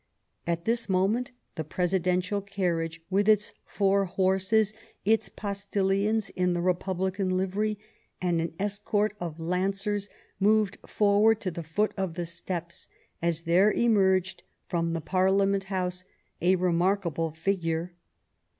At 0.47 0.65
this 0.65 0.89
moment 0.89 1.31
the 1.53 1.63
presidential 1.63 2.41
carriage, 2.41 3.03
with 3.11 3.29
its 3.29 3.53
four 3.65 4.05
horses, 4.05 4.73
its 5.05 5.29
postilions 5.29 6.31
in 6.31 6.53
the 6.53 6.61
Republican 6.63 7.37
livery, 7.37 7.77
and 8.19 8.41
an 8.41 8.55
escort 8.57 9.13
of 9.19 9.39
Lancers, 9.39 10.09
moved 10.39 10.79
forward 10.87 11.39
to 11.41 11.51
the 11.51 11.61
foot 11.61 11.91
of 11.97 12.15
the 12.15 12.25
steps, 12.25 12.89
as 13.21 13.43
there 13.43 13.71
emerged 13.71 14.41
from 14.67 14.93
the 14.93 15.01
Parliament 15.01 15.65
House 15.65 16.03
a 16.41 16.55
remarkable 16.55 17.29
figure. 17.29 17.93